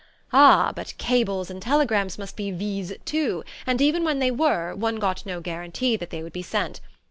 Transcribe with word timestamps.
Ah 0.33 0.73
but 0.75 0.95
cables 0.97 1.51
and 1.51 1.61
telegrams 1.61 2.17
must 2.17 2.35
be 2.35 2.49
vises 2.49 2.97
too 3.05 3.43
and 3.67 3.79
even 3.79 4.03
when 4.03 4.17
they 4.17 4.31
were, 4.31 4.73
one 4.73 4.95
got 4.95 5.23
no 5.27 5.39
guarantee 5.41 5.95
that 5.95 6.09
they 6.09 6.23
would 6.23 6.33
be 6.33 6.41
sent! 6.41 6.81